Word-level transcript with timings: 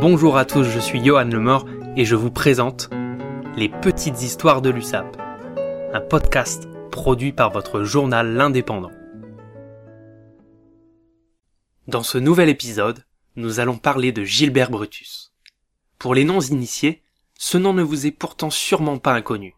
Bonjour 0.00 0.38
à 0.38 0.46
tous, 0.46 0.64
je 0.64 0.78
suis 0.78 1.04
Johan 1.04 1.24
Lemort 1.24 1.66
et 1.94 2.06
je 2.06 2.16
vous 2.16 2.30
présente 2.30 2.88
Les 3.54 3.68
Petites 3.68 4.22
Histoires 4.22 4.62
de 4.62 4.70
l'USAP, 4.70 5.14
un 5.92 6.00
podcast 6.00 6.66
produit 6.90 7.32
par 7.32 7.50
votre 7.50 7.84
journal 7.84 8.32
L'Indépendant. 8.32 8.92
Dans 11.86 12.02
ce 12.02 12.16
nouvel 12.16 12.48
épisode, 12.48 13.04
nous 13.36 13.60
allons 13.60 13.76
parler 13.76 14.10
de 14.10 14.24
Gilbert 14.24 14.70
Brutus. 14.70 15.34
Pour 15.98 16.14
les 16.14 16.24
non-initiés, 16.24 17.02
ce 17.38 17.58
nom 17.58 17.74
ne 17.74 17.82
vous 17.82 18.06
est 18.06 18.10
pourtant 18.10 18.48
sûrement 18.48 18.96
pas 18.96 19.12
inconnu. 19.12 19.54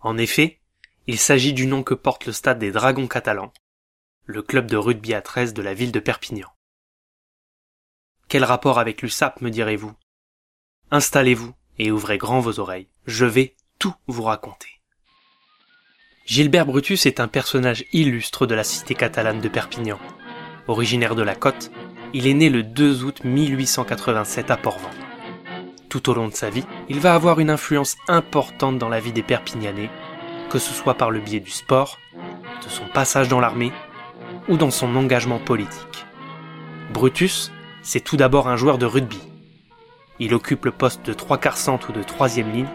En 0.00 0.16
effet, 0.16 0.60
il 1.06 1.18
s'agit 1.18 1.52
du 1.52 1.66
nom 1.66 1.82
que 1.82 1.92
porte 1.92 2.24
le 2.24 2.32
stade 2.32 2.58
des 2.58 2.72
Dragons 2.72 3.06
catalans, 3.06 3.52
le 4.24 4.40
club 4.40 4.70
de 4.70 4.78
rugby 4.78 5.12
à 5.12 5.20
13 5.20 5.52
de 5.52 5.60
la 5.60 5.74
ville 5.74 5.92
de 5.92 6.00
Perpignan. 6.00 6.48
Quel 8.28 8.44
rapport 8.44 8.78
avec 8.78 9.00
l'USAP, 9.00 9.40
me 9.40 9.48
direz-vous? 9.48 9.94
Installez-vous 10.90 11.54
et 11.78 11.90
ouvrez 11.90 12.18
grand 12.18 12.40
vos 12.40 12.60
oreilles. 12.60 12.88
Je 13.06 13.24
vais 13.24 13.56
tout 13.78 13.94
vous 14.06 14.22
raconter. 14.22 14.68
Gilbert 16.26 16.66
Brutus 16.66 17.06
est 17.06 17.20
un 17.20 17.28
personnage 17.28 17.86
illustre 17.94 18.44
de 18.44 18.54
la 18.54 18.64
cité 18.64 18.94
catalane 18.94 19.40
de 19.40 19.48
Perpignan. 19.48 19.98
Originaire 20.66 21.14
de 21.14 21.22
la 21.22 21.34
côte, 21.34 21.70
il 22.12 22.26
est 22.26 22.34
né 22.34 22.50
le 22.50 22.62
2 22.62 23.02
août 23.02 23.24
1887 23.24 24.50
à 24.50 24.58
Port-Vent. 24.58 24.90
Tout 25.88 26.10
au 26.10 26.14
long 26.14 26.28
de 26.28 26.34
sa 26.34 26.50
vie, 26.50 26.66
il 26.90 27.00
va 27.00 27.14
avoir 27.14 27.40
une 27.40 27.48
influence 27.48 27.96
importante 28.08 28.76
dans 28.76 28.90
la 28.90 29.00
vie 29.00 29.12
des 29.12 29.22
Perpignanais, 29.22 29.88
que 30.50 30.58
ce 30.58 30.74
soit 30.74 30.98
par 30.98 31.10
le 31.10 31.20
biais 31.20 31.40
du 31.40 31.50
sport, 31.50 31.98
de 32.62 32.68
son 32.68 32.84
passage 32.88 33.28
dans 33.28 33.40
l'armée 33.40 33.72
ou 34.50 34.58
dans 34.58 34.70
son 34.70 34.96
engagement 34.96 35.38
politique. 35.38 36.04
Brutus 36.92 37.52
c'est 37.88 38.00
tout 38.00 38.18
d'abord 38.18 38.48
un 38.48 38.56
joueur 38.58 38.76
de 38.76 38.84
rugby. 38.84 39.18
Il 40.18 40.34
occupe 40.34 40.66
le 40.66 40.72
poste 40.72 41.06
de 41.06 41.14
trois 41.14 41.38
quarts 41.38 41.56
centre 41.56 41.88
ou 41.88 41.92
de 41.94 42.02
troisième 42.02 42.52
ligne 42.52 42.68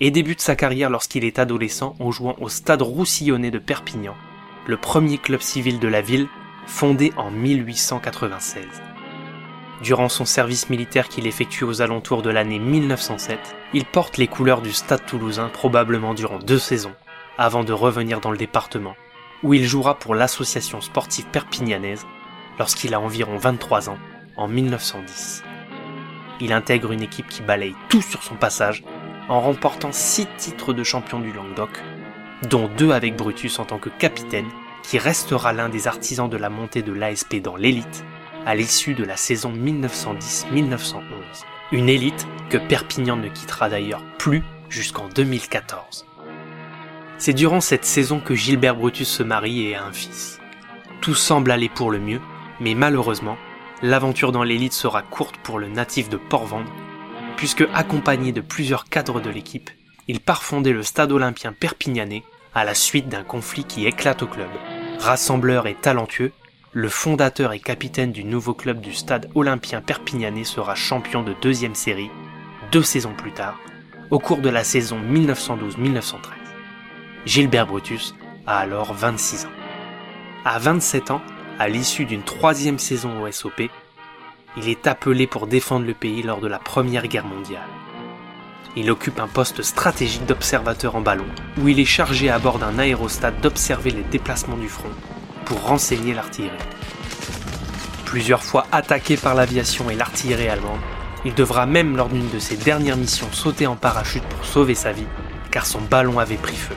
et 0.00 0.10
débute 0.10 0.42
sa 0.42 0.54
carrière 0.54 0.90
lorsqu'il 0.90 1.24
est 1.24 1.38
adolescent 1.38 1.96
en 2.00 2.10
jouant 2.10 2.36
au 2.38 2.50
Stade 2.50 2.82
Roussillonnais 2.82 3.50
de 3.50 3.58
Perpignan, 3.58 4.14
le 4.66 4.76
premier 4.76 5.16
club 5.16 5.40
civil 5.40 5.78
de 5.78 5.88
la 5.88 6.02
ville, 6.02 6.28
fondé 6.66 7.14
en 7.16 7.30
1896. 7.30 8.66
Durant 9.82 10.10
son 10.10 10.26
service 10.26 10.68
militaire 10.68 11.08
qu'il 11.08 11.26
effectue 11.26 11.64
aux 11.64 11.80
alentours 11.80 12.20
de 12.20 12.28
l'année 12.28 12.58
1907, 12.58 13.56
il 13.72 13.86
porte 13.86 14.18
les 14.18 14.28
couleurs 14.28 14.60
du 14.60 14.74
Stade 14.74 15.06
toulousain 15.06 15.48
probablement 15.48 16.12
durant 16.12 16.40
deux 16.40 16.58
saisons, 16.58 16.94
avant 17.38 17.64
de 17.64 17.72
revenir 17.72 18.20
dans 18.20 18.32
le 18.32 18.36
département, 18.36 18.96
où 19.42 19.54
il 19.54 19.64
jouera 19.64 19.98
pour 19.98 20.14
l'association 20.14 20.82
sportive 20.82 21.24
perpignanaise 21.32 22.04
lorsqu'il 22.58 22.92
a 22.92 23.00
environ 23.00 23.38
23 23.38 23.88
ans 23.88 23.98
en 24.36 24.48
1910. 24.48 25.42
Il 26.40 26.52
intègre 26.52 26.92
une 26.92 27.02
équipe 27.02 27.28
qui 27.28 27.42
balaye 27.42 27.74
tout 27.88 28.02
sur 28.02 28.22
son 28.22 28.36
passage 28.36 28.82
en 29.28 29.40
remportant 29.40 29.92
6 29.92 30.28
titres 30.36 30.72
de 30.72 30.84
champion 30.84 31.18
du 31.18 31.32
Languedoc, 31.32 31.70
dont 32.48 32.68
deux 32.76 32.92
avec 32.92 33.16
Brutus 33.16 33.58
en 33.58 33.64
tant 33.64 33.78
que 33.78 33.88
capitaine, 33.88 34.48
qui 34.82 34.98
restera 34.98 35.52
l'un 35.52 35.68
des 35.68 35.88
artisans 35.88 36.28
de 36.28 36.36
la 36.36 36.50
montée 36.50 36.82
de 36.82 36.92
l'ASP 36.92 37.36
dans 37.36 37.56
l'élite 37.56 38.04
à 38.44 38.54
l'issue 38.54 38.94
de 38.94 39.02
la 39.02 39.16
saison 39.16 39.52
1910-1911. 39.52 41.02
Une 41.72 41.88
élite 41.88 42.28
que 42.48 42.58
Perpignan 42.58 43.16
ne 43.16 43.28
quittera 43.28 43.68
d'ailleurs 43.68 44.04
plus 44.18 44.44
jusqu'en 44.68 45.08
2014. 45.08 46.06
C'est 47.18 47.32
durant 47.32 47.60
cette 47.60 47.84
saison 47.84 48.20
que 48.20 48.34
Gilbert 48.34 48.76
Brutus 48.76 49.08
se 49.08 49.22
marie 49.24 49.66
et 49.66 49.74
a 49.74 49.84
un 49.84 49.92
fils. 49.92 50.38
Tout 51.00 51.14
semble 51.14 51.50
aller 51.50 51.68
pour 51.68 51.90
le 51.90 51.98
mieux, 51.98 52.20
mais 52.60 52.74
malheureusement, 52.74 53.36
l'aventure 53.82 54.32
dans 54.32 54.42
l'élite 54.42 54.72
sera 54.72 55.02
courte 55.02 55.36
pour 55.38 55.58
le 55.58 55.68
natif 55.68 56.08
de 56.08 56.16
Port-Vendre, 56.16 56.70
puisque 57.36 57.64
accompagné 57.74 58.32
de 58.32 58.40
plusieurs 58.40 58.88
cadres 58.88 59.20
de 59.20 59.30
l'équipe, 59.30 59.70
il 60.08 60.20
part 60.20 60.42
fonder 60.42 60.72
le 60.72 60.82
stade 60.82 61.12
olympien 61.12 61.52
perpignanais 61.52 62.22
à 62.54 62.64
la 62.64 62.74
suite 62.74 63.08
d'un 63.08 63.24
conflit 63.24 63.64
qui 63.64 63.86
éclate 63.86 64.22
au 64.22 64.26
club. 64.26 64.48
Rassembleur 64.98 65.66
et 65.66 65.74
talentueux, 65.74 66.32
le 66.72 66.88
fondateur 66.88 67.52
et 67.52 67.60
capitaine 67.60 68.12
du 68.12 68.24
nouveau 68.24 68.54
club 68.54 68.80
du 68.80 68.94
stade 68.94 69.30
olympien 69.34 69.80
perpignanais 69.80 70.44
sera 70.44 70.74
champion 70.74 71.22
de 71.22 71.34
deuxième 71.40 71.74
série 71.74 72.10
deux 72.72 72.82
saisons 72.82 73.14
plus 73.14 73.32
tard, 73.32 73.58
au 74.10 74.18
cours 74.18 74.38
de 74.38 74.48
la 74.48 74.64
saison 74.64 74.98
1912-1913. 75.00 76.16
Gilbert 77.24 77.66
Brutus 77.66 78.14
a 78.46 78.58
alors 78.58 78.92
26 78.92 79.46
ans. 79.46 79.50
À 80.44 80.58
27 80.58 81.10
ans, 81.10 81.22
à 81.58 81.68
l'issue 81.68 82.04
d'une 82.04 82.22
troisième 82.22 82.78
saison 82.78 83.22
au 83.22 83.30
SOP, 83.30 83.62
il 84.58 84.68
est 84.68 84.86
appelé 84.86 85.26
pour 85.26 85.46
défendre 85.46 85.86
le 85.86 85.94
pays 85.94 86.22
lors 86.22 86.40
de 86.40 86.48
la 86.48 86.58
Première 86.58 87.08
Guerre 87.08 87.26
mondiale. 87.26 87.68
Il 88.76 88.90
occupe 88.90 89.20
un 89.20 89.28
poste 89.28 89.62
stratégique 89.62 90.26
d'observateur 90.26 90.96
en 90.96 91.00
ballon, 91.00 91.26
où 91.58 91.68
il 91.68 91.80
est 91.80 91.86
chargé 91.86 92.28
à 92.28 92.38
bord 92.38 92.58
d'un 92.58 92.78
aérostat 92.78 93.30
d'observer 93.30 93.90
les 93.90 94.02
déplacements 94.02 94.56
du 94.56 94.68
front 94.68 94.90
pour 95.46 95.62
renseigner 95.62 96.12
l'artillerie. 96.12 96.56
Plusieurs 98.04 98.42
fois 98.42 98.66
attaqué 98.72 99.16
par 99.16 99.34
l'aviation 99.34 99.88
et 99.88 99.94
l'artillerie 99.94 100.48
allemande, 100.48 100.80
il 101.24 101.34
devra 101.34 101.64
même 101.64 101.96
lors 101.96 102.08
d'une 102.08 102.30
de 102.30 102.38
ses 102.38 102.56
dernières 102.56 102.96
missions 102.96 103.32
sauter 103.32 103.66
en 103.66 103.76
parachute 103.76 104.24
pour 104.24 104.44
sauver 104.44 104.74
sa 104.74 104.92
vie, 104.92 105.06
car 105.50 105.64
son 105.64 105.80
ballon 105.80 106.18
avait 106.18 106.36
pris 106.36 106.56
feu. 106.56 106.76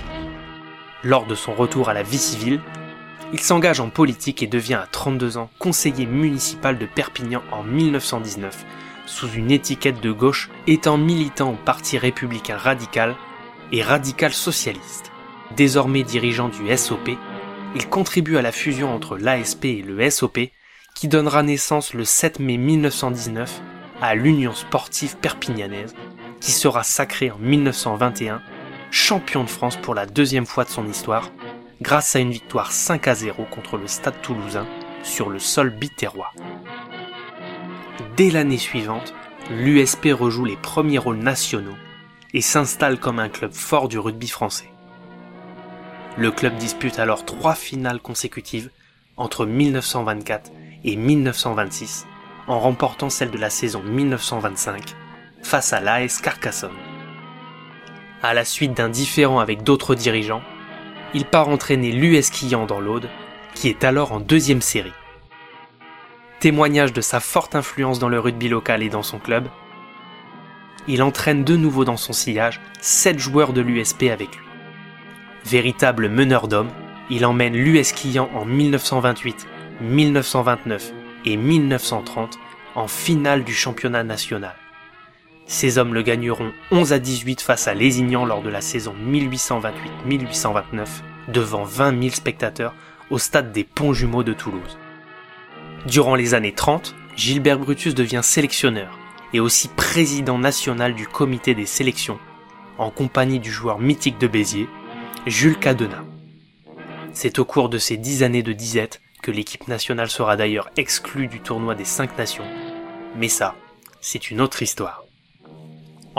Lors 1.03 1.25
de 1.25 1.35
son 1.35 1.53
retour 1.53 1.89
à 1.89 1.93
la 1.93 2.03
vie 2.03 2.17
civile, 2.17 2.61
il 3.31 3.39
s'engage 3.39 3.79
en 3.79 3.89
politique 3.89 4.41
et 4.41 4.47
devient 4.47 4.75
à 4.75 4.87
32 4.91 5.37
ans 5.37 5.49
conseiller 5.59 6.05
municipal 6.05 6.77
de 6.77 6.85
Perpignan 6.85 7.43
en 7.51 7.63
1919, 7.63 8.65
sous 9.05 9.29
une 9.31 9.51
étiquette 9.51 10.01
de 10.01 10.11
gauche 10.11 10.49
étant 10.67 10.97
militant 10.97 11.51
au 11.51 11.55
Parti 11.55 11.97
républicain 11.97 12.57
radical 12.57 13.15
et 13.71 13.83
radical 13.83 14.33
socialiste. 14.33 15.11
Désormais 15.55 16.03
dirigeant 16.03 16.49
du 16.49 16.75
SOP, 16.75 17.09
il 17.75 17.87
contribue 17.87 18.37
à 18.37 18.41
la 18.41 18.51
fusion 18.51 18.93
entre 18.93 19.17
l'ASP 19.17 19.65
et 19.65 19.81
le 19.81 20.09
SOP, 20.09 20.39
qui 20.95 21.07
donnera 21.07 21.43
naissance 21.43 21.93
le 21.93 22.03
7 22.03 22.39
mai 22.39 22.57
1919 22.57 23.61
à 24.01 24.15
l'Union 24.15 24.53
sportive 24.53 25.17
perpignanaise, 25.17 25.93
qui 26.41 26.51
sera 26.51 26.83
sacrée 26.83 27.31
en 27.31 27.37
1921 27.37 28.41
champion 28.91 29.43
de 29.43 29.49
France 29.49 29.77
pour 29.77 29.93
la 29.93 30.07
deuxième 30.07 30.47
fois 30.47 30.63
de 30.63 30.69
son 30.69 30.87
histoire 30.87 31.29
grâce 31.81 32.15
à 32.15 32.19
une 32.19 32.31
victoire 32.31 32.71
5 32.71 33.07
à 33.07 33.15
0 33.15 33.45
contre 33.45 33.77
le 33.77 33.87
Stade 33.87 34.21
toulousain 34.21 34.67
sur 35.03 35.29
le 35.29 35.39
sol 35.39 35.69
biterrois. 35.69 36.33
Dès 38.17 38.29
l'année 38.29 38.57
suivante, 38.57 39.13
l'USP 39.49 40.09
rejoue 40.11 40.45
les 40.45 40.57
premiers 40.57 40.97
rôles 40.97 41.19
nationaux 41.19 41.77
et 42.33 42.41
s'installe 42.41 42.99
comme 42.99 43.19
un 43.19 43.29
club 43.29 43.53
fort 43.53 43.87
du 43.87 43.97
rugby 43.97 44.27
français. 44.27 44.69
Le 46.17 46.31
club 46.31 46.57
dispute 46.57 46.99
alors 46.99 47.25
trois 47.25 47.55
finales 47.55 48.01
consécutives 48.01 48.69
entre 49.15 49.45
1924 49.45 50.51
et 50.83 50.95
1926 50.95 52.05
en 52.47 52.59
remportant 52.59 53.09
celle 53.09 53.31
de 53.31 53.37
la 53.37 53.49
saison 53.49 53.81
1925 53.83 54.95
face 55.41 55.71
à 55.71 55.79
l'AS 55.79 56.19
Carcassonne. 56.19 56.71
À 58.21 58.33
la 58.33 58.43
suite 58.43 58.73
d'un 58.73 58.89
différend 58.89 59.39
avec 59.39 59.63
d'autres 59.63 59.95
dirigeants, 59.95 60.41
il 61.13 61.25
part 61.25 61.49
entraîner 61.49 61.91
l'US 61.91 62.29
Quillan 62.29 62.65
dans 62.65 62.79
l'Aude, 62.79 63.09
qui 63.55 63.67
est 63.67 63.83
alors 63.83 64.11
en 64.11 64.19
deuxième 64.19 64.61
série. 64.61 64.93
Témoignage 66.39 66.93
de 66.93 67.01
sa 67.01 67.19
forte 67.19 67.55
influence 67.55 67.99
dans 67.99 68.09
le 68.09 68.19
rugby 68.19 68.47
local 68.47 68.83
et 68.83 68.89
dans 68.89 69.03
son 69.03 69.19
club, 69.19 69.47
il 70.87 71.03
entraîne 71.03 71.43
de 71.43 71.55
nouveau 71.55 71.85
dans 71.85 71.97
son 71.97 72.13
sillage 72.13 72.61
7 72.81 73.19
joueurs 73.19 73.53
de 73.53 73.61
l'USP 73.61 74.03
avec 74.03 74.35
lui. 74.35 74.45
Véritable 75.45 76.09
meneur 76.09 76.47
d'hommes, 76.47 76.71
il 77.09 77.25
emmène 77.25 77.53
l'US 77.53 77.91
Quillan 77.91 78.29
en 78.33 78.45
1928, 78.45 79.47
1929 79.81 80.93
et 81.25 81.37
1930 81.37 82.39
en 82.75 82.87
finale 82.87 83.43
du 83.43 83.53
championnat 83.53 84.03
national. 84.03 84.55
Ces 85.51 85.79
hommes 85.79 85.95
le 85.95 86.03
gagneront 86.03 86.53
11 86.69 86.93
à 86.93 86.99
18 86.99 87.41
face 87.41 87.67
à 87.67 87.73
Lézignan 87.73 88.23
lors 88.23 88.43
de 88.43 88.49
la 88.49 88.61
saison 88.61 88.93
1828-1829 90.07 90.85
devant 91.27 91.63
20 91.63 92.03
000 92.03 92.13
spectateurs 92.13 92.75
au 93.09 93.17
stade 93.17 93.51
des 93.51 93.63
Ponts 93.63 93.91
Jumeaux 93.91 94.21
de 94.21 94.33
Toulouse. 94.33 94.77
Durant 95.87 96.13
les 96.13 96.35
années 96.35 96.53
30, 96.53 96.93
Gilbert 97.15 97.57
Brutus 97.57 97.95
devient 97.95 98.21
sélectionneur 98.21 98.99
et 99.33 99.39
aussi 99.39 99.69
président 99.69 100.37
national 100.37 100.93
du 100.93 101.07
comité 101.07 101.55
des 101.55 101.65
sélections 101.65 102.19
en 102.77 102.91
compagnie 102.91 103.39
du 103.39 103.51
joueur 103.51 103.79
mythique 103.79 104.19
de 104.19 104.27
Béziers, 104.27 104.69
Jules 105.25 105.57
Cadena. 105.57 106.03
C'est 107.11 107.39
au 107.39 107.45
cours 107.45 107.69
de 107.69 107.79
ces 107.79 107.97
dix 107.97 108.21
années 108.21 108.43
de 108.43 108.53
disette 108.53 109.01
que 109.23 109.31
l'équipe 109.31 109.67
nationale 109.67 110.11
sera 110.11 110.37
d'ailleurs 110.37 110.69
exclue 110.77 111.27
du 111.27 111.39
tournoi 111.39 111.73
des 111.73 111.85
cinq 111.85 112.19
nations, 112.19 112.45
mais 113.17 113.29
ça, 113.29 113.55
c'est 113.99 114.29
une 114.29 114.41
autre 114.41 114.61
histoire. 114.61 115.08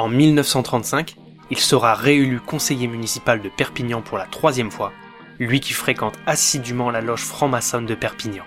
En 0.00 0.08
1935, 0.08 1.16
il 1.50 1.58
sera 1.58 1.92
réélu 1.92 2.40
conseiller 2.40 2.88
municipal 2.88 3.42
de 3.42 3.50
Perpignan 3.50 4.00
pour 4.00 4.16
la 4.16 4.24
troisième 4.24 4.70
fois, 4.70 4.94
lui 5.38 5.60
qui 5.60 5.74
fréquente 5.74 6.18
assidûment 6.24 6.90
la 6.90 7.02
loge 7.02 7.20
franc-maçonne 7.20 7.84
de 7.84 7.94
Perpignan. 7.94 8.44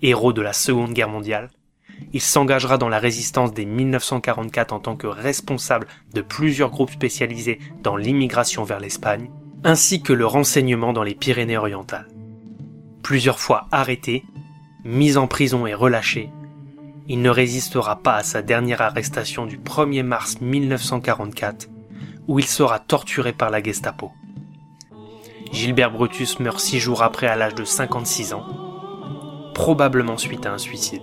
héros 0.00 0.32
de 0.32 0.42
la 0.42 0.52
Seconde 0.52 0.92
Guerre 0.92 1.08
mondiale. 1.08 1.50
Il 2.12 2.20
s'engagera 2.20 2.78
dans 2.78 2.88
la 2.88 3.00
résistance 3.00 3.52
dès 3.52 3.64
1944 3.64 4.72
en 4.72 4.78
tant 4.78 4.94
que 4.94 5.08
responsable 5.08 5.88
de 6.14 6.20
plusieurs 6.20 6.70
groupes 6.70 6.92
spécialisés 6.92 7.58
dans 7.82 7.96
l'immigration 7.96 8.62
vers 8.62 8.78
l'Espagne, 8.78 9.32
ainsi 9.64 10.02
que 10.02 10.12
le 10.12 10.24
renseignement 10.24 10.92
dans 10.92 11.02
les 11.02 11.16
Pyrénées 11.16 11.58
orientales. 11.58 12.06
Plusieurs 13.02 13.40
fois 13.40 13.66
arrêté, 13.72 14.22
mis 14.84 15.16
en 15.16 15.26
prison 15.26 15.66
et 15.66 15.74
relâché, 15.74 16.30
il 17.08 17.22
ne 17.22 17.30
résistera 17.30 17.96
pas 17.96 18.16
à 18.16 18.22
sa 18.22 18.42
dernière 18.42 18.82
arrestation 18.82 19.46
du 19.46 19.58
1er 19.58 20.02
mars 20.02 20.40
1944, 20.40 21.68
où 22.26 22.38
il 22.38 22.46
sera 22.46 22.80
torturé 22.80 23.32
par 23.32 23.50
la 23.50 23.62
Gestapo. 23.62 24.10
Gilbert 25.52 25.92
Brutus 25.92 26.40
meurt 26.40 26.58
six 26.58 26.80
jours 26.80 27.02
après 27.02 27.28
à 27.28 27.36
l'âge 27.36 27.54
de 27.54 27.64
56 27.64 28.34
ans, 28.34 28.44
probablement 29.54 30.18
suite 30.18 30.46
à 30.46 30.52
un 30.52 30.58
suicide. 30.58 31.02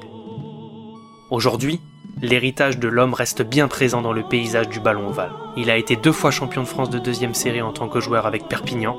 Aujourd'hui, 1.32 1.80
l'héritage 2.22 2.78
de 2.78 2.90
l'homme 2.90 3.14
reste 3.14 3.42
bien 3.42 3.70
présent 3.70 4.02
dans 4.02 4.14
le 4.14 4.24
paysage 4.24 4.68
du 4.68 4.82
ballon 4.82 5.08
ovale. 5.08 5.32
Il 5.56 5.72
a 5.72 5.78
été 5.78 5.96
deux 5.96 6.12
fois 6.12 6.32
champion 6.32 6.64
de 6.64 6.68
France 6.68 6.90
de 6.90 7.00
deuxième 7.00 7.34
série 7.34 7.62
en 7.62 7.72
tant 7.72 7.88
que 7.88 8.02
joueur 8.02 8.26
avec 8.26 8.50
Perpignan, 8.50 8.98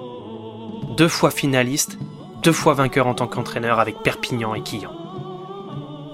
deux 0.96 1.08
fois 1.08 1.30
finaliste, 1.30 1.98
deux 2.42 2.52
fois 2.52 2.72
vainqueur 2.72 3.06
en 3.06 3.14
tant 3.14 3.26
qu'entraîneur 3.26 3.78
avec 3.78 4.02
Perpignan 4.02 4.54
et 4.54 4.62
Quillan. 4.62 5.03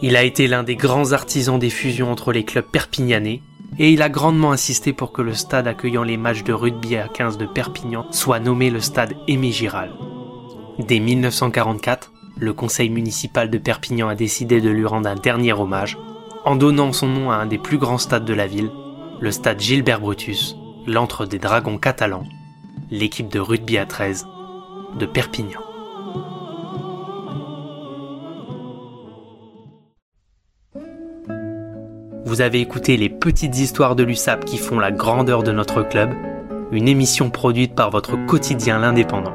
Il 0.03 0.17
a 0.17 0.23
été 0.23 0.47
l'un 0.47 0.63
des 0.63 0.77
grands 0.77 1.13
artisans 1.13 1.59
des 1.59 1.69
fusions 1.69 2.11
entre 2.11 2.33
les 2.33 2.45
clubs 2.45 2.65
perpignanais 2.65 3.43
et 3.79 3.93
il 3.93 4.01
a 4.01 4.09
grandement 4.09 4.53
insisté 4.53 4.95
pour 4.95 5.13
que 5.13 5.21
le 5.21 5.35
stade 5.35 5.69
accueillant 5.69 6.03
les 6.03 6.17
matchs 6.17 6.43
de 6.43 6.55
rugby 6.55 6.97
à 6.97 7.07
15 7.07 7.37
de 7.37 7.45
Perpignan 7.47 8.07
soit 8.11 8.41
nommé 8.41 8.71
le 8.71 8.81
stade 8.81 9.15
Aimé 9.29 9.53
Giral. 9.53 9.93
Dès 10.79 11.01
1944, 11.01 12.13
le 12.39 12.55
conseil 12.55 12.89
municipal 12.89 13.51
de 13.51 13.59
Perpignan 13.59 14.09
a 14.09 14.15
décidé 14.15 14.63
de 14.63 14.71
lui 14.71 14.87
rendre 14.87 15.09
un 15.09 15.17
dernier 15.17 15.53
hommage 15.53 15.99
en 16.47 16.57
donnant 16.57 16.93
son 16.93 17.09
nom 17.09 17.31
à 17.31 17.37
un 17.37 17.47
des 17.47 17.59
plus 17.59 17.77
grands 17.77 17.99
stades 17.99 18.25
de 18.25 18.35
la 18.35 18.47
ville, 18.47 18.71
le 19.21 19.31
stade 19.31 19.61
Gilbert 19.61 20.01
Brutus, 20.01 20.57
l'antre 20.87 21.27
des 21.27 21.39
dragons 21.39 21.77
catalans, 21.77 22.25
l'équipe 22.91 23.29
de 23.29 23.39
rugby 23.39 23.77
à 23.77 23.85
13 23.85 24.27
de 24.99 25.05
Perpignan. 25.05 25.61
Vous 32.31 32.43
avez 32.43 32.61
écouté 32.61 32.97
les 32.97 33.09
petites 33.09 33.59
histoires 33.59 33.97
de 33.97 34.05
l'USAP 34.05 34.45
qui 34.45 34.57
font 34.57 34.79
la 34.79 34.93
grandeur 34.93 35.43
de 35.43 35.51
notre 35.51 35.83
club, 35.83 36.11
une 36.71 36.87
émission 36.87 37.29
produite 37.29 37.75
par 37.75 37.91
votre 37.91 38.15
quotidien 38.27 38.79
l'indépendant. 38.79 39.35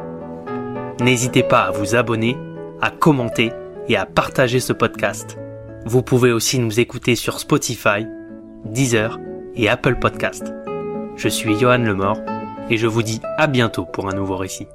N'hésitez 1.02 1.44
pas 1.44 1.64
à 1.64 1.72
vous 1.72 1.96
abonner, 1.96 2.38
à 2.82 2.92
commenter 2.92 3.52
et 3.90 3.98
à 3.98 4.06
partager 4.06 4.62
ce 4.62 4.72
podcast. 4.72 5.38
Vous 5.86 6.04
pouvez 6.04 6.32
aussi 6.32 6.58
nous 6.58 6.80
écouter 6.80 7.16
sur 7.16 7.42
Spotify, 7.42 8.08
Deezer 8.64 9.20
et 9.56 9.68
Apple 9.68 9.98
Podcast. 10.00 10.54
Je 11.18 11.28
suis 11.28 11.60
Johan 11.60 11.80
Lemort 11.80 12.22
et 12.70 12.78
je 12.78 12.88
vous 12.88 13.04
dis 13.04 13.20
à 13.38 13.48
bientôt 13.48 13.84
pour 13.84 14.08
un 14.08 14.16
nouveau 14.16 14.38
récit. 14.38 14.68